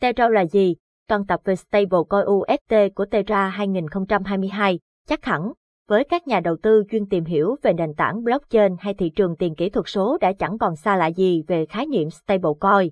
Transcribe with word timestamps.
Terra 0.00 0.28
là 0.28 0.44
gì? 0.46 0.76
Toàn 1.08 1.26
tập 1.26 1.40
về 1.44 1.56
stablecoin 1.56 2.24
UST 2.26 2.94
của 2.94 3.04
Terra 3.04 3.48
2022, 3.48 4.78
chắc 5.08 5.24
hẳn, 5.24 5.52
với 5.88 6.04
các 6.04 6.26
nhà 6.26 6.40
đầu 6.40 6.56
tư 6.62 6.82
chuyên 6.90 7.06
tìm 7.06 7.24
hiểu 7.24 7.56
về 7.62 7.72
nền 7.72 7.94
tảng 7.94 8.24
blockchain 8.24 8.76
hay 8.78 8.94
thị 8.94 9.10
trường 9.16 9.36
tiền 9.36 9.54
kỹ 9.54 9.70
thuật 9.70 9.84
số 9.88 10.18
đã 10.20 10.32
chẳng 10.32 10.58
còn 10.58 10.76
xa 10.76 10.96
lạ 10.96 11.06
gì 11.06 11.42
về 11.46 11.66
khái 11.66 11.86
niệm 11.86 12.10
stablecoin. 12.10 12.88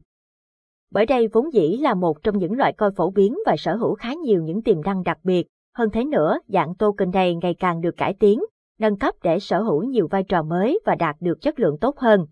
Bởi 0.90 1.06
đây 1.06 1.28
vốn 1.28 1.52
dĩ 1.52 1.76
là 1.76 1.94
một 1.94 2.22
trong 2.22 2.38
những 2.38 2.52
loại 2.52 2.72
coin 2.72 2.94
phổ 2.94 3.10
biến 3.10 3.34
và 3.46 3.56
sở 3.58 3.76
hữu 3.76 3.94
khá 3.94 4.14
nhiều 4.14 4.42
những 4.42 4.62
tiềm 4.62 4.80
năng 4.82 5.02
đặc 5.02 5.18
biệt, 5.22 5.46
hơn 5.74 5.90
thế 5.90 6.04
nữa, 6.04 6.38
dạng 6.48 6.74
token 6.74 7.10
này 7.10 7.34
ngày 7.34 7.54
càng 7.54 7.80
được 7.80 7.96
cải 7.96 8.14
tiến, 8.14 8.40
nâng 8.78 8.98
cấp 8.98 9.14
để 9.22 9.38
sở 9.38 9.62
hữu 9.62 9.82
nhiều 9.82 10.08
vai 10.10 10.22
trò 10.22 10.42
mới 10.42 10.80
và 10.84 10.94
đạt 10.94 11.16
được 11.20 11.40
chất 11.40 11.60
lượng 11.60 11.78
tốt 11.80 11.98
hơn. 11.98 12.26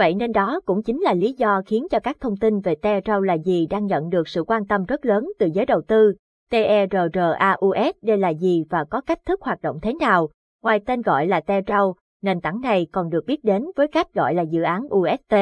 Vậy 0.00 0.14
nên 0.14 0.32
đó 0.32 0.60
cũng 0.64 0.82
chính 0.82 1.00
là 1.00 1.14
lý 1.14 1.32
do 1.32 1.62
khiến 1.66 1.86
cho 1.90 2.00
các 2.00 2.16
thông 2.20 2.36
tin 2.36 2.60
về 2.60 2.74
TRAU 2.74 3.20
là 3.20 3.34
gì 3.34 3.66
đang 3.66 3.86
nhận 3.86 4.10
được 4.10 4.28
sự 4.28 4.44
quan 4.44 4.66
tâm 4.66 4.84
rất 4.84 5.06
lớn 5.06 5.32
từ 5.38 5.48
giới 5.54 5.66
đầu 5.66 5.82
tư. 5.88 6.14
TERRAUSD 6.50 8.08
là 8.18 8.28
gì 8.28 8.64
và 8.70 8.84
có 8.84 9.00
cách 9.00 9.18
thức 9.24 9.42
hoạt 9.42 9.62
động 9.62 9.78
thế 9.82 9.94
nào? 9.94 10.28
Ngoài 10.62 10.80
tên 10.86 11.02
gọi 11.02 11.26
là 11.26 11.40
TRAU, 11.40 11.94
nền 12.22 12.40
tảng 12.40 12.60
này 12.60 12.86
còn 12.92 13.10
được 13.10 13.26
biết 13.26 13.44
đến 13.44 13.64
với 13.76 13.88
cách 13.88 14.14
gọi 14.14 14.34
là 14.34 14.42
dự 14.42 14.62
án 14.62 14.82
UST. 14.94 15.34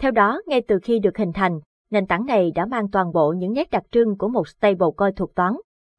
Theo 0.00 0.10
đó, 0.10 0.40
ngay 0.46 0.62
từ 0.68 0.78
khi 0.82 0.98
được 0.98 1.18
hình 1.18 1.32
thành, 1.32 1.60
nền 1.90 2.06
tảng 2.06 2.26
này 2.26 2.52
đã 2.54 2.66
mang 2.66 2.90
toàn 2.90 3.12
bộ 3.12 3.32
những 3.32 3.52
nét 3.52 3.70
đặc 3.70 3.82
trưng 3.90 4.18
của 4.18 4.28
một 4.28 4.48
stablecoin 4.48 5.14
thuộc 5.14 5.34
toán. 5.34 5.52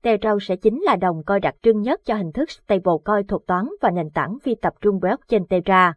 TRAU 0.03 0.39
sẽ 0.39 0.55
chính 0.55 0.81
là 0.81 0.95
đồng 0.95 1.23
coi 1.25 1.39
đặc 1.39 1.55
trưng 1.61 1.81
nhất 1.81 2.01
cho 2.05 2.15
hình 2.15 2.31
thức 2.31 2.51
stablecoin 2.51 3.27
thuộc 3.27 3.45
toán 3.47 3.65
và 3.81 3.91
nền 3.91 4.09
tảng 4.09 4.37
phi 4.43 4.55
tập 4.55 4.73
trung 4.81 4.99
blockchain 4.99 5.45
Terra. 5.45 5.93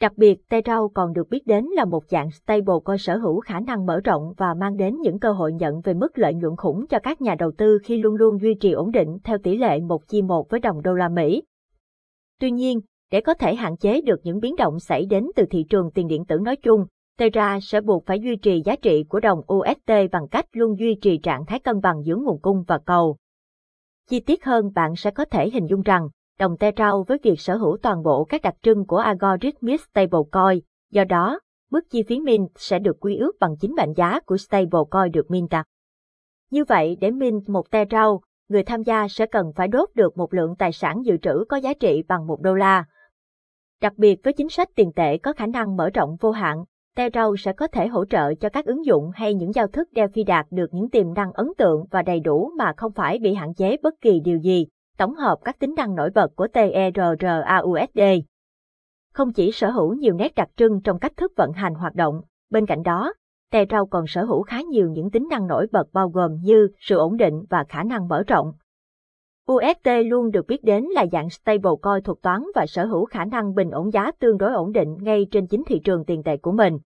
Đặc 0.00 0.12
biệt, 0.16 0.48
Terra 0.48 0.78
còn 0.94 1.12
được 1.12 1.28
biết 1.30 1.46
đến 1.46 1.64
là 1.64 1.84
một 1.84 2.04
dạng 2.08 2.30
stablecoin 2.30 2.98
sở 2.98 3.16
hữu 3.16 3.40
khả 3.40 3.60
năng 3.60 3.86
mở 3.86 4.00
rộng 4.04 4.32
và 4.36 4.54
mang 4.54 4.76
đến 4.76 4.96
những 5.00 5.18
cơ 5.18 5.32
hội 5.32 5.52
nhận 5.52 5.80
về 5.80 5.94
mức 5.94 6.18
lợi 6.18 6.34
nhuận 6.34 6.56
khủng 6.56 6.86
cho 6.86 6.98
các 6.98 7.20
nhà 7.20 7.34
đầu 7.38 7.52
tư 7.58 7.78
khi 7.84 7.96
luôn 8.02 8.14
luôn 8.14 8.40
duy 8.40 8.54
trì 8.54 8.72
ổn 8.72 8.90
định 8.90 9.18
theo 9.24 9.38
tỷ 9.38 9.56
lệ 9.56 9.80
1 9.80 10.08
chi 10.08 10.22
1 10.22 10.50
với 10.50 10.60
đồng 10.60 10.82
đô 10.82 10.94
la 10.94 11.08
Mỹ. 11.08 11.42
Tuy 12.40 12.50
nhiên, 12.50 12.80
để 13.10 13.20
có 13.20 13.34
thể 13.34 13.54
hạn 13.54 13.76
chế 13.76 14.00
được 14.00 14.20
những 14.22 14.40
biến 14.40 14.56
động 14.56 14.80
xảy 14.80 15.06
đến 15.06 15.26
từ 15.36 15.44
thị 15.50 15.64
trường 15.68 15.90
tiền 15.90 16.08
điện 16.08 16.24
tử 16.24 16.38
nói 16.38 16.56
chung, 16.56 16.86
Terra 17.18 17.58
sẽ 17.62 17.80
buộc 17.80 18.06
phải 18.06 18.20
duy 18.20 18.36
trì 18.36 18.62
giá 18.64 18.76
trị 18.76 19.04
của 19.08 19.20
đồng 19.20 19.40
UST 19.54 19.92
bằng 20.12 20.28
cách 20.30 20.46
luôn 20.52 20.78
duy 20.78 20.94
trì 20.94 21.18
trạng 21.18 21.46
thái 21.46 21.58
cân 21.58 21.80
bằng 21.80 22.02
giữa 22.04 22.16
nguồn 22.16 22.40
cung 22.40 22.64
và 22.66 22.78
cầu. 22.78 23.16
Chi 24.08 24.20
tiết 24.20 24.44
hơn 24.44 24.72
bạn 24.74 24.96
sẽ 24.96 25.10
có 25.10 25.24
thể 25.24 25.50
hình 25.50 25.66
dung 25.66 25.82
rằng, 25.82 26.08
đồng 26.38 26.56
Terra 26.56 26.92
với 27.08 27.18
việc 27.22 27.40
sở 27.40 27.56
hữu 27.56 27.76
toàn 27.82 28.02
bộ 28.02 28.24
các 28.24 28.42
đặc 28.42 28.54
trưng 28.62 28.86
của 28.86 28.96
Algorithmic 28.96 29.80
Stablecoin, 29.80 30.60
do 30.90 31.04
đó, 31.04 31.40
mức 31.70 31.80
chi 31.90 32.02
phí 32.02 32.20
mint 32.20 32.50
sẽ 32.56 32.78
được 32.78 32.96
quy 33.00 33.16
ước 33.16 33.32
bằng 33.40 33.56
chính 33.60 33.74
mệnh 33.74 33.92
giá 33.96 34.20
của 34.20 34.36
stablecoin 34.36 35.12
được 35.12 35.30
mint 35.30 35.50
đặt. 35.50 35.66
Như 36.50 36.64
vậy, 36.64 36.96
để 37.00 37.10
mint 37.10 37.48
một 37.48 37.70
Terra, 37.70 38.04
người 38.48 38.62
tham 38.62 38.82
gia 38.82 39.08
sẽ 39.08 39.26
cần 39.26 39.52
phải 39.56 39.68
đốt 39.68 39.88
được 39.94 40.16
một 40.16 40.34
lượng 40.34 40.56
tài 40.56 40.72
sản 40.72 41.02
dự 41.04 41.16
trữ 41.16 41.44
có 41.48 41.56
giá 41.56 41.74
trị 41.74 42.02
bằng 42.08 42.26
một 42.26 42.40
đô 42.40 42.54
la. 42.54 42.84
Đặc 43.80 43.92
biệt 43.96 44.20
với 44.24 44.32
chính 44.32 44.48
sách 44.48 44.68
tiền 44.74 44.92
tệ 44.92 45.18
có 45.18 45.32
khả 45.32 45.46
năng 45.46 45.76
mở 45.76 45.90
rộng 45.90 46.16
vô 46.20 46.30
hạn, 46.30 46.64
Terra 46.96 47.24
sẽ 47.38 47.52
có 47.52 47.66
thể 47.66 47.86
hỗ 47.86 48.04
trợ 48.04 48.34
cho 48.34 48.48
các 48.48 48.66
ứng 48.66 48.84
dụng 48.84 49.10
hay 49.14 49.34
những 49.34 49.52
giao 49.54 49.66
thức 49.66 49.88
DeFi 49.94 50.24
đạt 50.26 50.46
được 50.50 50.66
những 50.72 50.90
tiềm 50.90 51.14
năng 51.14 51.32
ấn 51.32 51.46
tượng 51.58 51.84
và 51.90 52.02
đầy 52.02 52.20
đủ 52.20 52.50
mà 52.58 52.72
không 52.76 52.92
phải 52.92 53.18
bị 53.18 53.34
hạn 53.34 53.54
chế 53.54 53.76
bất 53.82 53.94
kỳ 54.00 54.20
điều 54.20 54.38
gì, 54.38 54.66
tổng 54.96 55.14
hợp 55.14 55.38
các 55.44 55.58
tính 55.58 55.74
năng 55.76 55.94
nổi 55.94 56.10
bật 56.14 56.36
của 56.36 56.48
TERRAUSD. 56.48 58.00
Không 59.12 59.32
chỉ 59.32 59.52
sở 59.52 59.70
hữu 59.70 59.94
nhiều 59.94 60.14
nét 60.14 60.34
đặc 60.34 60.48
trưng 60.56 60.80
trong 60.84 60.98
cách 60.98 61.16
thức 61.16 61.32
vận 61.36 61.52
hành 61.52 61.74
hoạt 61.74 61.94
động, 61.94 62.20
bên 62.50 62.66
cạnh 62.66 62.82
đó, 62.82 63.12
TERRAU 63.50 63.86
còn 63.86 64.06
sở 64.06 64.24
hữu 64.24 64.42
khá 64.42 64.60
nhiều 64.60 64.90
những 64.90 65.10
tính 65.10 65.28
năng 65.30 65.46
nổi 65.46 65.66
bật 65.72 65.92
bao 65.92 66.08
gồm 66.08 66.36
như 66.42 66.68
sự 66.78 66.96
ổn 66.96 67.16
định 67.16 67.44
và 67.50 67.64
khả 67.68 67.82
năng 67.82 68.08
mở 68.08 68.22
rộng. 68.26 68.52
UST 69.52 69.88
luôn 70.04 70.30
được 70.30 70.46
biết 70.46 70.64
đến 70.64 70.84
là 70.84 71.06
dạng 71.12 71.30
stablecoin 71.30 72.02
thuộc 72.04 72.22
toán 72.22 72.42
và 72.54 72.66
sở 72.66 72.86
hữu 72.86 73.04
khả 73.04 73.24
năng 73.24 73.54
bình 73.54 73.70
ổn 73.70 73.92
giá 73.92 74.10
tương 74.18 74.38
đối 74.38 74.52
ổn 74.52 74.72
định 74.72 74.96
ngay 75.00 75.26
trên 75.30 75.46
chính 75.46 75.62
thị 75.66 75.80
trường 75.84 76.04
tiền 76.04 76.22
tệ 76.22 76.36
của 76.36 76.52
mình. 76.52 76.78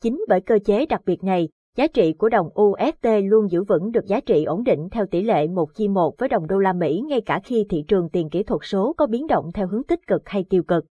Chính 0.00 0.24
bởi 0.28 0.40
cơ 0.40 0.58
chế 0.64 0.86
đặc 0.86 1.00
biệt 1.06 1.24
này, 1.24 1.48
giá 1.76 1.86
trị 1.86 2.12
của 2.12 2.28
đồng 2.28 2.48
UST 2.60 3.06
luôn 3.22 3.50
giữ 3.50 3.64
vững 3.64 3.90
được 3.90 4.06
giá 4.06 4.20
trị 4.20 4.44
ổn 4.44 4.64
định 4.64 4.88
theo 4.90 5.06
tỷ 5.06 5.22
lệ 5.22 5.48
1 5.48 5.74
chia 5.74 5.88
1 5.88 6.18
với 6.18 6.28
đồng 6.28 6.46
đô 6.46 6.58
la 6.58 6.72
Mỹ 6.72 7.02
ngay 7.08 7.20
cả 7.20 7.40
khi 7.44 7.66
thị 7.70 7.84
trường 7.88 8.08
tiền 8.08 8.30
kỹ 8.30 8.42
thuật 8.42 8.60
số 8.64 8.94
có 8.96 9.06
biến 9.06 9.26
động 9.26 9.50
theo 9.54 9.68
hướng 9.68 9.82
tích 9.84 10.06
cực 10.06 10.28
hay 10.28 10.44
tiêu 10.50 10.62
cực. 10.62 10.84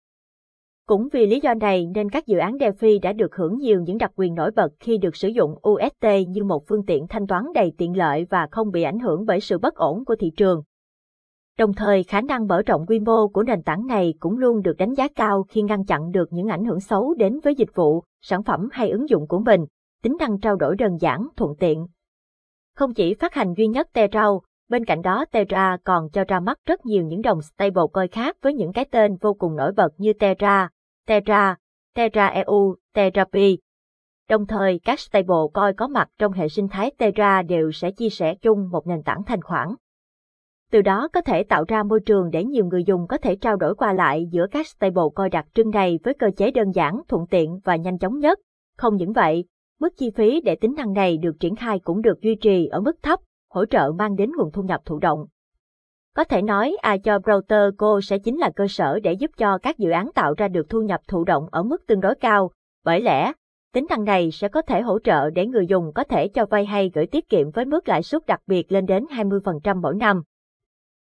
Cũng 0.88 1.08
vì 1.14 1.28
lý 1.28 1.40
do 1.40 1.54
này 1.54 1.88
nên 1.96 2.10
các 2.10 2.28
dự 2.28 2.38
án 2.38 2.58
DeFi 2.58 3.00
đã 3.02 3.14
được 3.14 3.36
hưởng 3.36 3.58
nhiều 3.58 3.82
những 3.82 3.98
đặc 3.98 4.12
quyền 4.16 4.36
nổi 4.36 4.52
bật 4.52 4.72
khi 4.80 4.98
được 4.98 5.16
sử 5.16 5.28
dụng 5.28 5.56
UST 5.70 6.06
như 6.28 6.44
một 6.44 6.68
phương 6.68 6.86
tiện 6.86 7.08
thanh 7.08 7.28
toán 7.28 7.44
đầy 7.54 7.74
tiện 7.78 7.98
lợi 7.98 8.26
và 8.30 8.48
không 8.52 8.72
bị 8.72 8.84
ảnh 8.84 9.00
hưởng 9.00 9.26
bởi 9.26 9.40
sự 9.40 9.58
bất 9.58 9.76
ổn 9.76 10.06
của 10.06 10.16
thị 10.16 10.32
trường. 10.38 10.64
Đồng 11.58 11.74
thời 11.74 12.04
khả 12.04 12.22
năng 12.22 12.48
mở 12.48 12.62
rộng 12.62 12.86
quy 12.86 13.00
mô 13.00 13.28
của 13.28 13.44
nền 13.44 13.64
tảng 13.64 13.88
này 13.88 14.14
cũng 14.20 14.38
luôn 14.38 14.62
được 14.62 14.78
đánh 14.78 14.94
giá 14.94 15.08
cao 15.16 15.44
khi 15.50 15.62
ngăn 15.62 15.86
chặn 15.86 16.12
được 16.12 16.34
những 16.34 16.48
ảnh 16.48 16.66
hưởng 16.66 16.80
xấu 16.80 17.14
đến 17.14 17.40
với 17.44 17.56
dịch 17.56 17.76
vụ, 17.76 18.04
sản 18.22 18.44
phẩm 18.44 18.70
hay 18.72 18.90
ứng 18.90 19.10
dụng 19.10 19.28
của 19.28 19.40
mình, 19.40 19.66
tính 20.02 20.18
năng 20.20 20.40
trao 20.40 20.56
đổi 20.56 20.76
đơn 20.76 20.98
giản, 20.98 21.28
thuận 21.36 21.56
tiện. 21.60 21.88
Không 22.76 22.94
chỉ 22.94 23.14
phát 23.14 23.34
hành 23.34 23.54
duy 23.54 23.68
nhất 23.68 23.88
Terra, 23.94 24.26
bên 24.70 24.86
cạnh 24.86 25.02
đó 25.02 25.26
Terra 25.32 25.78
còn 25.84 26.10
cho 26.10 26.24
ra 26.28 26.40
mắt 26.40 26.60
rất 26.66 26.86
nhiều 26.86 27.04
những 27.04 27.22
đồng 27.22 27.42
stablecoin 27.42 28.12
khác 28.12 28.38
với 28.42 28.54
những 28.54 28.74
cái 28.74 28.86
tên 28.92 29.18
vô 29.22 29.34
cùng 29.34 29.56
nổi 29.56 29.72
bật 29.72 29.90
như 29.98 30.14
Terra, 30.14 30.70
Terra, 31.08 31.56
Terra 31.96 32.28
EU, 32.28 32.76
Terra 32.94 33.26
P. 33.26 33.36
Đồng 34.30 34.48
thời 34.48 34.80
các 34.80 35.00
stablecoin 35.00 35.76
có 35.78 35.88
mặt 35.88 36.10
trong 36.18 36.32
hệ 36.32 36.50
sinh 36.50 36.68
thái 36.68 36.92
Terra 36.98 37.42
đều 37.42 37.72
sẽ 37.72 37.92
chia 37.92 38.10
sẻ 38.10 38.36
chung 38.36 38.70
một 38.70 38.88
nền 38.88 39.04
tảng 39.04 39.24
thanh 39.24 39.42
khoản 39.42 39.68
từ 40.72 40.82
đó 40.82 41.08
có 41.14 41.22
thể 41.22 41.44
tạo 41.44 41.64
ra 41.68 41.84
môi 41.84 42.00
trường 42.00 42.30
để 42.30 42.44
nhiều 42.44 42.66
người 42.66 42.84
dùng 42.84 43.08
có 43.08 43.18
thể 43.18 43.36
trao 43.36 43.56
đổi 43.56 43.76
qua 43.76 43.94
lại 43.94 44.28
giữa 44.32 44.48
các 44.52 44.68
stablecoin 44.68 45.30
đặc 45.32 45.46
trưng 45.54 45.70
này 45.70 46.00
với 46.04 46.14
cơ 46.14 46.28
chế 46.38 46.52
đơn 46.52 46.72
giản, 46.72 47.02
thuận 47.08 47.28
tiện 47.28 47.60
và 47.64 47.76
nhanh 47.76 47.98
chóng 47.98 48.20
nhất. 48.20 48.40
Không 48.78 48.96
những 48.96 49.14
vậy, 49.14 49.46
mức 49.82 49.98
chi 49.98 50.10
phí 50.10 50.42
để 50.42 50.56
tính 50.56 50.74
năng 50.78 50.94
này 50.94 51.18
được 51.18 51.40
triển 51.40 51.56
khai 51.56 51.80
cũng 51.80 52.02
được 52.02 52.22
duy 52.22 52.36
trì 52.36 52.68
ở 52.68 52.82
mức 52.82 53.04
thấp, 53.04 53.20
hỗ 53.50 53.66
trợ 53.66 53.92
mang 53.98 54.16
đến 54.16 54.32
nguồn 54.38 54.52
thu 54.52 54.64
nhập 54.64 54.82
thụ 54.86 55.00
động. 55.00 55.26
Có 56.16 56.24
thể 56.24 56.42
nói 56.42 56.78
ai 56.82 57.00
cho 57.00 57.18
Browser 57.18 57.72
Go 57.78 58.02
sẽ 58.02 58.18
chính 58.18 58.38
là 58.38 58.52
cơ 58.56 58.68
sở 58.70 59.00
để 59.00 59.14
giúp 59.14 59.32
cho 59.38 59.58
các 59.58 59.78
dự 59.78 59.90
án 59.90 60.12
tạo 60.16 60.34
ra 60.38 60.48
được 60.48 60.70
thu 60.70 60.82
nhập 60.82 61.02
thụ 61.08 61.24
động 61.24 61.48
ở 61.52 61.64
mức 61.64 61.88
tương 61.88 62.00
đối 62.00 62.16
cao, 62.16 62.52
bởi 62.84 63.02
lẽ, 63.02 63.32
tính 63.74 63.86
năng 63.90 64.04
này 64.04 64.32
sẽ 64.32 64.48
có 64.48 64.62
thể 64.62 64.82
hỗ 64.82 65.00
trợ 65.00 65.30
để 65.30 65.46
người 65.46 65.68
dùng 65.68 65.92
có 65.96 66.04
thể 66.04 66.28
cho 66.28 66.46
vay 66.46 66.66
hay 66.66 66.92
gửi 66.94 67.08
tiết 67.08 67.30
kiệm 67.30 67.52
với 67.52 67.66
mức 67.66 67.88
lãi 67.88 68.04
suất 68.04 68.26
đặc 68.26 68.42
biệt 68.48 68.72
lên 68.72 68.86
đến 68.86 69.06
20% 69.10 69.82
mỗi 69.82 69.96
năm. 69.96 70.24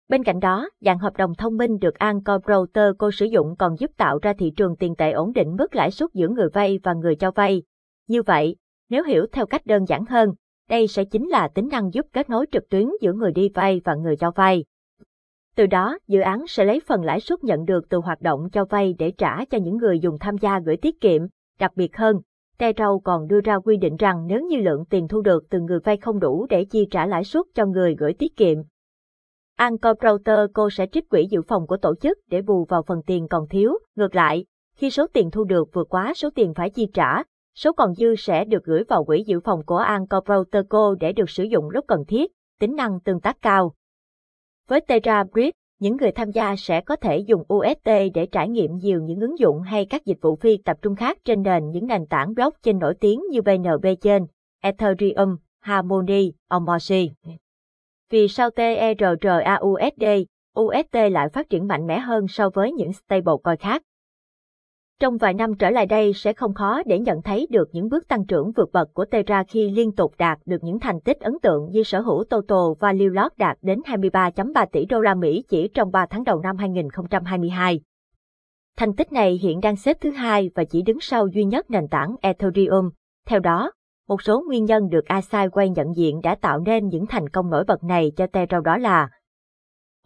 Bên 0.10 0.24
cạnh 0.24 0.40
đó, 0.40 0.70
dạng 0.82 1.00
hợp 1.00 1.18
đồng 1.18 1.36
thông 1.36 1.58
minh 1.58 1.78
được 1.82 1.96
Anchor 1.96 2.42
Router 2.48 2.94
cô 2.98 3.12
sử 3.12 3.26
dụng 3.26 3.56
còn 3.60 3.76
giúp 3.80 3.92
tạo 3.98 4.20
ra 4.22 4.34
thị 4.34 4.52
trường 4.58 4.76
tiền 4.76 4.96
tệ 4.96 5.12
ổn 5.12 5.34
định 5.34 5.56
mức 5.56 5.76
lãi 5.76 5.92
suất 5.92 6.10
giữa 6.14 6.28
người 6.28 6.50
vay 6.50 6.80
và 6.84 6.94
người 6.94 7.16
cho 7.16 7.32
vay. 7.32 7.62
Như 8.08 8.24
vậy, 8.24 8.56
nếu 8.90 9.04
hiểu 9.04 9.26
theo 9.32 9.46
cách 9.46 9.66
đơn 9.66 9.86
giản 9.88 10.06
hơn, 10.06 10.34
đây 10.70 10.88
sẽ 10.88 11.06
chính 11.06 11.30
là 11.30 11.48
tính 11.48 11.68
năng 11.72 11.94
giúp 11.94 12.06
kết 12.14 12.30
nối 12.30 12.46
trực 12.52 12.70
tuyến 12.70 12.90
giữa 13.02 13.14
người 13.14 13.32
đi 13.32 13.50
vay 13.50 13.82
và 13.84 13.96
người 13.96 14.16
cho 14.16 14.32
vay. 14.32 14.66
Từ 15.56 15.66
đó, 15.66 15.98
dự 16.08 16.20
án 16.20 16.48
sẽ 16.48 16.66
lấy 16.66 16.80
phần 16.80 17.04
lãi 17.04 17.20
suất 17.20 17.44
nhận 17.44 17.66
được 17.66 17.90
từ 17.90 17.98
hoạt 17.98 18.22
động 18.22 18.50
cho 18.52 18.66
vay 18.66 18.94
để 19.00 19.12
trả 19.12 19.46
cho 19.46 19.58
những 19.58 19.78
người 19.78 20.00
dùng 20.00 20.18
tham 20.20 20.38
gia 20.38 20.60
gửi 20.60 20.78
tiết 20.78 21.02
kiệm. 21.02 21.22
Đặc 21.60 21.72
biệt 21.76 21.98
hơn, 21.98 22.20
Terrell 22.58 22.92
còn 23.04 23.28
đưa 23.28 23.42
ra 23.42 23.60
quy 23.60 23.78
định 23.78 23.96
rằng 23.96 24.28
nếu 24.28 24.42
như 24.42 24.58
lượng 24.58 24.86
tiền 24.90 25.08
thu 25.08 25.22
được 25.22 25.50
từ 25.50 25.60
người 25.60 25.80
vay 25.80 25.98
không 25.98 26.20
đủ 26.20 26.48
để 26.50 26.66
chi 26.66 26.88
trả 26.92 27.06
lãi 27.06 27.24
suất 27.24 27.46
cho 27.54 27.66
người 27.66 27.96
gửi 27.96 28.14
tiết 28.14 28.38
kiệm, 28.38 28.58
Anchor 29.58 29.98
Router 30.04 30.40
cô 30.54 30.70
sẽ 30.70 30.88
trích 30.92 31.10
quỹ 31.10 31.28
dự 31.30 31.42
phòng 31.42 31.68
của 31.68 31.78
tổ 31.78 31.96
chức 31.96 32.18
để 32.28 32.42
bù 32.42 32.66
vào 32.66 32.84
phần 32.84 33.02
tiền 33.08 33.28
còn 33.28 33.48
thiếu. 33.48 33.78
Ngược 33.96 34.16
lại, 34.16 34.46
khi 34.76 34.90
số 34.90 35.08
tiền 35.14 35.32
thu 35.32 35.44
được 35.44 35.74
vượt 35.74 35.90
quá 35.90 36.14
số 36.16 36.30
tiền 36.36 36.54
phải 36.54 36.70
chi 36.70 36.88
trả, 36.94 37.24
số 37.58 37.74
còn 37.74 37.94
dư 37.94 38.16
sẽ 38.16 38.46
được 38.46 38.64
gửi 38.64 38.84
vào 38.84 39.04
quỹ 39.04 39.24
dự 39.28 39.40
phòng 39.40 39.66
của 39.66 39.78
Anchor 39.78 40.48
để 41.00 41.14
được 41.14 41.30
sử 41.30 41.44
dụng 41.44 41.70
lúc 41.70 41.86
cần 41.88 42.06
thiết, 42.08 42.32
tính 42.60 42.76
năng 42.76 43.00
tương 43.00 43.20
tác 43.20 43.42
cao. 43.42 43.74
Với 44.68 44.82
Terra 44.82 45.24
Bridge, 45.24 45.52
những 45.80 45.98
người 45.98 46.12
tham 46.12 46.32
gia 46.32 46.56
sẽ 46.56 46.82
có 46.82 46.96
thể 46.96 47.18
dùng 47.18 47.44
UST 47.54 47.90
để 48.14 48.28
trải 48.32 48.50
nghiệm 48.50 48.76
nhiều 48.76 49.02
những 49.02 49.20
ứng 49.20 49.40
dụng 49.40 49.62
hay 49.62 49.86
các 49.86 50.06
dịch 50.06 50.18
vụ 50.22 50.36
phi 50.36 50.58
tập 50.58 50.78
trung 50.82 50.96
khác 50.96 51.18
trên 51.26 51.42
nền 51.42 51.70
những 51.70 51.88
nền 51.88 52.06
tảng 52.06 52.34
blockchain 52.34 52.80
nổi 52.80 52.94
tiếng 53.00 53.22
như 53.32 53.42
BNB 53.42 53.86
Chain, 54.02 54.26
Ethereum, 54.62 55.38
Harmony, 55.60 56.34
Omosi. 56.48 57.12
Vì 58.10 58.28
sao 58.28 58.50
TERRAUSD, 58.50 60.04
UST 60.60 60.96
lại 61.12 61.30
phát 61.30 61.50
triển 61.50 61.68
mạnh 61.68 61.88
mẽ 61.88 62.00
hơn 62.00 62.28
so 62.28 62.50
với 62.50 62.72
những 62.72 62.94
stablecoin 62.94 63.58
khác? 63.60 63.84
Trong 65.00 65.18
vài 65.18 65.34
năm 65.34 65.56
trở 65.56 65.70
lại 65.70 65.86
đây 65.86 66.14
sẽ 66.14 66.34
không 66.34 66.54
khó 66.54 66.82
để 66.86 67.00
nhận 67.00 67.22
thấy 67.22 67.48
được 67.50 67.70
những 67.72 67.90
bước 67.90 68.08
tăng 68.08 68.26
trưởng 68.26 68.52
vượt 68.52 68.70
bậc 68.74 68.94
của 68.94 69.06
Terra 69.06 69.44
khi 69.44 69.70
liên 69.70 69.92
tục 69.92 70.14
đạt 70.18 70.40
được 70.46 70.64
những 70.64 70.80
thành 70.80 71.02
tích 71.02 71.20
ấn 71.20 71.34
tượng 71.42 71.72
như 71.72 71.84
sở 71.84 72.02
hữu 72.02 72.24
total 72.24 72.58
value 72.80 73.06
Lilot 73.06 73.38
đạt 73.38 73.58
đến 73.62 73.80
23.3 73.86 74.66
tỷ 74.72 74.86
đô 74.86 75.02
la 75.02 75.16
Mỹ 75.16 75.44
chỉ 75.50 75.68
trong 75.74 75.92
3 75.92 76.06
tháng 76.06 76.24
đầu 76.24 76.40
năm 76.40 76.58
2022. 76.58 77.82
Thành 78.78 78.96
tích 78.96 79.12
này 79.12 79.40
hiện 79.42 79.60
đang 79.60 79.76
xếp 79.76 79.98
thứ 80.02 80.12
hai 80.12 80.52
và 80.56 80.64
chỉ 80.64 80.82
đứng 80.82 81.00
sau 81.02 81.28
duy 81.28 81.44
nhất 81.44 81.72
nền 81.72 81.88
tảng 81.88 82.16
Ethereum. 82.22 82.90
Theo 83.28 83.40
đó, 83.40 83.72
Một 84.08 84.22
số 84.22 84.44
nguyên 84.48 84.66
nhân 84.66 84.90
được 84.90 85.06
Asai 85.06 85.48
nhận 85.76 85.96
diện 85.96 86.22
đã 86.24 86.36
tạo 86.36 86.60
nên 86.60 86.88
những 86.88 87.06
thành 87.08 87.30
công 87.30 87.50
nổi 87.50 87.64
bật 87.68 87.84
này 87.84 88.12
cho 88.16 88.28
Terra 88.28 88.60
đó 88.66 88.78
là 88.78 89.10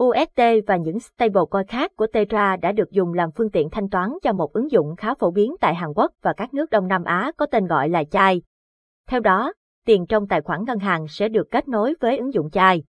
UST 0.03 0.41
và 0.67 0.77
những 0.77 0.99
stablecoin 0.99 1.67
khác 1.67 1.91
của 1.95 2.07
Terra 2.07 2.55
đã 2.55 2.71
được 2.71 2.91
dùng 2.91 3.13
làm 3.13 3.29
phương 3.31 3.49
tiện 3.49 3.69
thanh 3.69 3.89
toán 3.89 4.09
cho 4.21 4.33
một 4.33 4.53
ứng 4.53 4.71
dụng 4.71 4.95
khá 4.95 5.13
phổ 5.15 5.31
biến 5.31 5.55
tại 5.61 5.75
Hàn 5.75 5.89
Quốc 5.95 6.11
và 6.21 6.33
các 6.37 6.53
nước 6.53 6.69
Đông 6.69 6.87
Nam 6.87 7.03
Á 7.03 7.31
có 7.37 7.45
tên 7.45 7.67
gọi 7.67 7.89
là 7.89 8.03
Chai. 8.03 8.41
Theo 9.09 9.19
đó, 9.19 9.53
tiền 9.85 10.05
trong 10.09 10.27
tài 10.27 10.41
khoản 10.41 10.63
ngân 10.67 10.79
hàng 10.79 11.05
sẽ 11.09 11.29
được 11.29 11.47
kết 11.51 11.67
nối 11.67 11.95
với 11.99 12.17
ứng 12.17 12.33
dụng 12.33 12.49
Chai. 12.49 12.83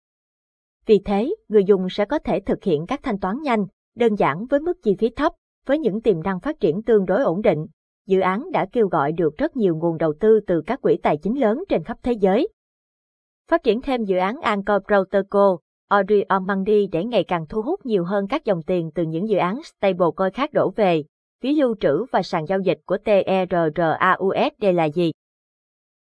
Vì 0.85 1.01
thế, 1.05 1.35
người 1.47 1.63
dùng 1.63 1.89
sẽ 1.89 2.05
có 2.05 2.19
thể 2.19 2.39
thực 2.39 2.63
hiện 2.63 2.85
các 2.87 2.99
thanh 3.03 3.19
toán 3.19 3.41
nhanh, 3.41 3.65
đơn 3.95 4.15
giản 4.15 4.45
với 4.45 4.59
mức 4.59 4.77
chi 4.83 4.95
phí 4.99 5.09
thấp, 5.09 5.33
với 5.65 5.79
những 5.79 6.01
tiềm 6.01 6.23
năng 6.23 6.39
phát 6.39 6.59
triển 6.59 6.83
tương 6.83 7.05
đối 7.05 7.23
ổn 7.23 7.41
định. 7.41 7.65
Dự 8.07 8.19
án 8.19 8.51
đã 8.51 8.65
kêu 8.71 8.87
gọi 8.87 9.11
được 9.11 9.37
rất 9.37 9.55
nhiều 9.55 9.75
nguồn 9.75 9.97
đầu 9.97 10.13
tư 10.19 10.39
từ 10.47 10.61
các 10.65 10.81
quỹ 10.81 10.97
tài 11.03 11.17
chính 11.17 11.39
lớn 11.39 11.63
trên 11.69 11.83
khắp 11.83 11.97
thế 12.03 12.11
giới. 12.11 12.49
Phát 13.47 13.63
triển 13.63 13.81
thêm 13.81 14.03
dự 14.03 14.17
án 14.17 14.41
Anchor 14.41 14.81
Protocol, 14.87 15.55
Audrey 15.89 16.23
Ormandy 16.35 16.87
để 16.87 17.03
ngày 17.03 17.23
càng 17.23 17.45
thu 17.49 17.61
hút 17.61 17.85
nhiều 17.85 18.03
hơn 18.03 18.27
các 18.27 18.45
dòng 18.45 18.61
tiền 18.61 18.91
từ 18.95 19.03
những 19.03 19.29
dự 19.29 19.37
án 19.37 19.63
stablecoin 19.63 20.33
khác 20.33 20.53
đổ 20.53 20.73
về. 20.75 21.03
Phí 21.41 21.55
lưu 21.55 21.75
trữ 21.79 22.05
và 22.11 22.21
sàn 22.23 22.45
giao 22.45 22.59
dịch 22.59 22.79
của 22.85 22.97
TERRAUSD 22.97 24.63
là 24.73 24.85
gì? 24.85 25.11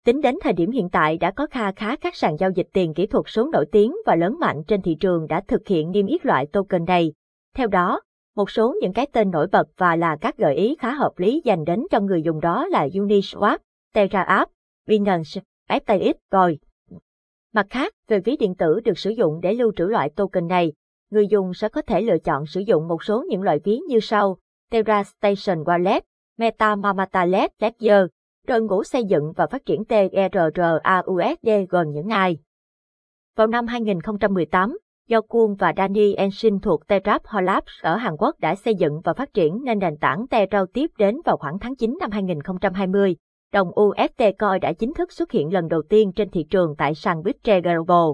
Tính 0.05 0.21
đến 0.21 0.35
thời 0.41 0.53
điểm 0.53 0.71
hiện 0.71 0.89
tại 0.89 1.17
đã 1.17 1.31
có 1.31 1.47
kha 1.51 1.71
khá 1.71 1.95
các 1.95 2.15
sàn 2.15 2.37
giao 2.39 2.49
dịch 2.49 2.67
tiền 2.73 2.93
kỹ 2.93 3.05
thuật 3.05 3.25
số 3.27 3.49
nổi 3.53 3.65
tiếng 3.71 3.95
và 4.05 4.15
lớn 4.15 4.39
mạnh 4.39 4.63
trên 4.67 4.81
thị 4.81 4.95
trường 4.99 5.27
đã 5.27 5.41
thực 5.47 5.67
hiện 5.67 5.91
niêm 5.91 6.05
yết 6.05 6.25
loại 6.25 6.45
token 6.45 6.85
này. 6.85 7.13
Theo 7.55 7.67
đó, 7.67 8.01
một 8.35 8.51
số 8.51 8.75
những 8.81 8.93
cái 8.93 9.07
tên 9.13 9.31
nổi 9.31 9.47
bật 9.51 9.67
và 9.77 9.95
là 9.95 10.17
các 10.21 10.37
gợi 10.37 10.55
ý 10.55 10.75
khá 10.79 10.93
hợp 10.93 11.11
lý 11.17 11.41
dành 11.45 11.63
đến 11.65 11.83
cho 11.91 11.99
người 11.99 12.21
dùng 12.21 12.39
đó 12.39 12.67
là 12.67 12.87
Uniswap, 12.87 13.57
TerraApp, 13.93 14.51
Binance, 14.87 15.41
FTX, 15.69 16.13
Coin. 16.31 16.57
Mặt 17.53 17.67
khác, 17.69 17.93
về 18.07 18.19
ví 18.19 18.37
điện 18.37 18.55
tử 18.55 18.79
được 18.79 18.97
sử 18.97 19.09
dụng 19.09 19.41
để 19.41 19.53
lưu 19.53 19.71
trữ 19.75 19.85
loại 19.85 20.09
token 20.09 20.47
này, 20.47 20.73
người 21.11 21.27
dùng 21.27 21.53
sẽ 21.53 21.69
có 21.69 21.81
thể 21.81 22.01
lựa 22.01 22.17
chọn 22.17 22.45
sử 22.45 22.59
dụng 22.59 22.87
một 22.87 23.03
số 23.03 23.25
những 23.29 23.41
loại 23.41 23.59
ví 23.63 23.79
như 23.87 23.99
sau, 23.99 24.37
Terra 24.71 25.03
Station 25.03 25.63
Wallet, 25.63 26.01
Meta 26.37 26.75
MetaMask 26.75 27.15
Ledger, 27.59 28.05
đội 28.47 28.61
ngũ 28.61 28.83
xây 28.83 29.03
dựng 29.03 29.33
và 29.35 29.47
phát 29.47 29.65
triển 29.65 29.85
TERRAUSD 29.85 31.49
gồm 31.69 31.91
những 31.91 32.07
ai. 32.07 32.37
Vào 33.35 33.47
năm 33.47 33.67
2018, 33.67 34.77
do 35.07 35.21
Kuhn 35.21 35.55
và 35.55 35.73
Danny 35.77 36.13
Enshin 36.13 36.59
thuộc 36.59 36.87
Terrap 36.87 37.21
Labs 37.41 37.81
ở 37.81 37.95
Hàn 37.95 38.13
Quốc 38.19 38.39
đã 38.39 38.55
xây 38.55 38.75
dựng 38.75 39.01
và 39.03 39.13
phát 39.13 39.33
triển 39.33 39.61
nên 39.63 39.79
nền 39.79 39.97
tảng 39.97 40.27
Terra 40.27 40.63
tiếp 40.73 40.91
đến 40.97 41.15
vào 41.25 41.37
khoảng 41.37 41.59
tháng 41.59 41.75
9 41.75 41.97
năm 41.99 42.11
2020 42.11 43.15
đồng 43.53 43.71
UST 43.81 44.23
Coin 44.39 44.59
đã 44.61 44.73
chính 44.73 44.93
thức 44.93 45.11
xuất 45.11 45.31
hiện 45.31 45.53
lần 45.53 45.67
đầu 45.67 45.81
tiên 45.89 46.11
trên 46.15 46.29
thị 46.29 46.45
trường 46.49 46.75
tại 46.77 46.95
sàn 46.95 47.23
Bitcoin 47.23 47.61
Global. 47.61 48.11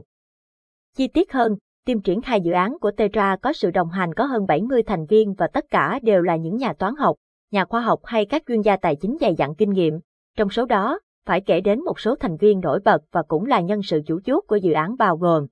Chi 0.98 1.08
tiết 1.08 1.32
hơn, 1.32 1.56
team 1.86 2.02
triển 2.02 2.22
khai 2.22 2.42
dự 2.42 2.52
án 2.52 2.78
của 2.82 2.92
Terra 2.92 3.36
có 3.36 3.54
sự 3.54 3.72
đồng 3.72 3.90
hành 3.90 4.14
có 4.14 4.26
hơn 4.26 4.46
70 4.48 4.84
thành 4.84 5.06
viên 5.06 5.34
và 5.34 5.48
tất 5.48 5.66
cả 5.70 6.00
đều 6.04 6.22
là 6.22 6.36
những 6.36 6.58
nhà 6.58 6.74
toán 6.74 6.96
học, 6.96 7.16
nhà 7.52 7.66
khoa 7.66 7.82
học 7.82 8.00
hay 8.04 8.26
các 8.26 8.44
chuyên 8.48 8.62
gia 8.62 8.78
tài 8.78 8.96
chính 8.96 9.18
dày 9.22 9.36
dặn 9.36 9.56
kinh 9.56 9.70
nghiệm. 9.70 10.00
Trong 10.38 10.50
số 10.50 10.66
đó, 10.66 11.00
phải 11.26 11.42
kể 11.42 11.62
đến 11.62 11.84
một 11.84 12.00
số 12.00 12.16
thành 12.16 12.38
viên 12.38 12.60
nổi 12.60 12.80
bật 12.86 13.02
và 13.12 13.24
cũng 13.28 13.46
là 13.46 13.62
nhân 13.62 13.84
sự 13.84 14.02
chủ 14.06 14.20
chốt 14.26 14.44
của 14.48 14.56
dự 14.56 14.72
án 14.72 14.98
bao 14.98 15.18
gồm. 15.18 15.48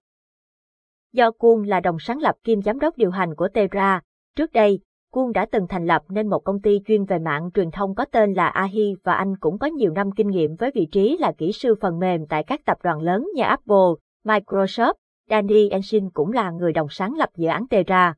Do 1.13 1.31
Kuhn 1.31 1.65
là 1.67 1.79
đồng 1.79 1.97
sáng 1.99 2.21
lập 2.21 2.35
kiêm 2.43 2.61
giám 2.61 2.79
đốc 2.79 2.97
điều 2.97 3.11
hành 3.11 3.35
của 3.35 3.47
Terra, 3.47 4.01
trước 4.35 4.51
đây, 4.51 4.79
Quân 5.11 5.31
đã 5.31 5.45
từng 5.51 5.67
thành 5.69 5.85
lập 5.85 6.01
nên 6.09 6.27
một 6.27 6.39
công 6.39 6.61
ty 6.61 6.81
chuyên 6.87 7.05
về 7.05 7.19
mạng 7.19 7.49
truyền 7.53 7.71
thông 7.71 7.95
có 7.95 8.05
tên 8.05 8.33
là 8.33 8.47
AHI 8.47 8.95
và 9.03 9.13
anh 9.13 9.37
cũng 9.39 9.57
có 9.57 9.67
nhiều 9.67 9.91
năm 9.91 10.11
kinh 10.11 10.27
nghiệm 10.27 10.55
với 10.55 10.71
vị 10.75 10.87
trí 10.91 11.17
là 11.19 11.31
kỹ 11.37 11.51
sư 11.51 11.75
phần 11.81 11.99
mềm 11.99 12.25
tại 12.25 12.43
các 12.43 12.65
tập 12.65 12.77
đoàn 12.83 13.01
lớn 13.01 13.27
như 13.35 13.43
Apple, 13.43 13.93
Microsoft. 14.25 14.93
Danny 15.29 15.69
Enshin 15.69 16.09
cũng 16.09 16.31
là 16.31 16.51
người 16.51 16.73
đồng 16.73 16.87
sáng 16.89 17.15
lập 17.15 17.29
dự 17.35 17.47
án 17.47 17.67
Terra. 17.67 18.13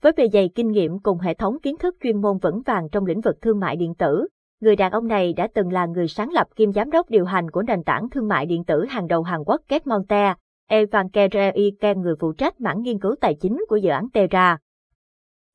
Với 0.00 0.12
bề 0.12 0.28
dày 0.28 0.50
kinh 0.54 0.70
nghiệm 0.70 0.98
cùng 0.98 1.18
hệ 1.18 1.34
thống 1.34 1.60
kiến 1.60 1.76
thức 1.78 1.96
chuyên 2.02 2.22
môn 2.22 2.38
vững 2.38 2.62
vàng 2.62 2.88
trong 2.92 3.06
lĩnh 3.06 3.20
vực 3.20 3.42
thương 3.42 3.60
mại 3.60 3.76
điện 3.76 3.94
tử, 3.94 4.28
người 4.60 4.76
đàn 4.76 4.92
ông 4.92 5.08
này 5.08 5.32
đã 5.32 5.48
từng 5.54 5.72
là 5.72 5.86
người 5.86 6.08
sáng 6.08 6.32
lập 6.32 6.46
kiêm 6.56 6.72
giám 6.72 6.90
đốc 6.90 7.10
điều 7.10 7.24
hành 7.24 7.50
của 7.50 7.62
nền 7.62 7.82
tảng 7.82 8.10
thương 8.10 8.28
mại 8.28 8.46
điện 8.46 8.64
tử 8.64 8.84
hàng 8.84 9.06
đầu 9.06 9.22
Hàn 9.22 9.40
Quốc 9.46 9.60
Getmonte, 9.68 10.34
Evan 10.68 11.08
Kerreiken 11.10 12.00
người 12.00 12.14
phụ 12.20 12.32
trách 12.32 12.60
mảng 12.60 12.82
nghiên 12.82 12.98
cứu 12.98 13.14
tài 13.20 13.34
chính 13.34 13.64
của 13.68 13.76
dự 13.76 13.90
án 13.90 14.10
Terra. 14.10 14.58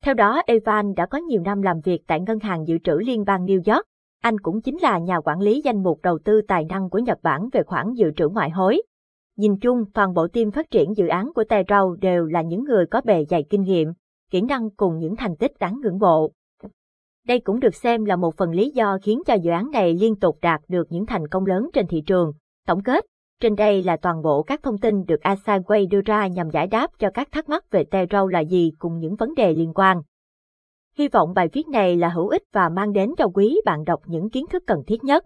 Theo 0.04 0.14
đó 0.14 0.42
Evan 0.46 0.94
đã 0.94 1.06
có 1.06 1.18
nhiều 1.18 1.42
năm 1.44 1.62
làm 1.62 1.80
việc 1.80 2.02
tại 2.06 2.20
Ngân 2.20 2.38
hàng 2.40 2.66
Dự 2.66 2.78
trữ 2.84 2.92
Liên 2.92 3.24
bang 3.24 3.46
New 3.46 3.74
York. 3.74 3.86
Anh 4.22 4.38
cũng 4.38 4.60
chính 4.60 4.78
là 4.78 4.98
nhà 4.98 5.20
quản 5.20 5.40
lý 5.40 5.62
danh 5.64 5.82
mục 5.82 6.00
đầu 6.02 6.18
tư 6.24 6.40
tài 6.48 6.64
năng 6.64 6.90
của 6.90 6.98
Nhật 6.98 7.18
Bản 7.22 7.48
về 7.52 7.62
khoản 7.62 7.94
dự 7.94 8.10
trữ 8.16 8.28
ngoại 8.28 8.50
hối. 8.50 8.82
Nhìn 9.36 9.56
chung, 9.60 9.84
toàn 9.94 10.14
bộ 10.14 10.28
team 10.28 10.50
phát 10.50 10.70
triển 10.70 10.96
dự 10.96 11.06
án 11.06 11.32
của 11.34 11.44
Terrell 11.44 11.84
đều 12.00 12.26
là 12.26 12.42
những 12.42 12.64
người 12.64 12.86
có 12.86 13.00
bề 13.04 13.24
dày 13.24 13.44
kinh 13.50 13.62
nghiệm, 13.62 13.92
kỹ 14.30 14.40
năng 14.40 14.70
cùng 14.70 14.98
những 14.98 15.16
thành 15.16 15.36
tích 15.36 15.52
đáng 15.60 15.80
ngưỡng 15.82 15.98
mộ. 15.98 16.30
Đây 17.26 17.40
cũng 17.40 17.60
được 17.60 17.74
xem 17.74 18.04
là 18.04 18.16
một 18.16 18.36
phần 18.36 18.50
lý 18.50 18.70
do 18.70 18.98
khiến 19.02 19.22
cho 19.26 19.34
dự 19.34 19.50
án 19.50 19.70
này 19.70 19.94
liên 19.94 20.16
tục 20.16 20.38
đạt 20.42 20.60
được 20.68 20.86
những 20.90 21.06
thành 21.06 21.28
công 21.28 21.46
lớn 21.46 21.70
trên 21.72 21.86
thị 21.86 22.02
trường. 22.06 22.32
Tổng 22.66 22.82
kết, 22.82 23.04
trên 23.40 23.54
đây 23.54 23.82
là 23.82 23.96
toàn 23.96 24.22
bộ 24.22 24.42
các 24.42 24.62
thông 24.62 24.78
tin 24.78 25.04
được 25.04 25.20
Asaway 25.20 25.88
đưa 25.88 26.00
ra 26.00 26.26
nhằm 26.26 26.50
giải 26.50 26.66
đáp 26.66 26.90
cho 26.98 27.10
các 27.14 27.28
thắc 27.32 27.48
mắc 27.48 27.70
về 27.70 27.84
Terrell 27.84 28.32
là 28.32 28.40
gì 28.40 28.72
cùng 28.78 28.98
những 28.98 29.16
vấn 29.16 29.34
đề 29.34 29.54
liên 29.54 29.72
quan. 29.74 30.02
Hy 30.98 31.08
vọng 31.08 31.34
bài 31.34 31.48
viết 31.52 31.68
này 31.68 31.96
là 31.96 32.08
hữu 32.08 32.28
ích 32.28 32.42
và 32.52 32.68
mang 32.68 32.92
đến 32.92 33.10
cho 33.18 33.26
quý 33.34 33.60
bạn 33.64 33.84
đọc 33.84 34.00
những 34.06 34.30
kiến 34.30 34.46
thức 34.50 34.62
cần 34.66 34.78
thiết 34.86 35.04
nhất. 35.04 35.24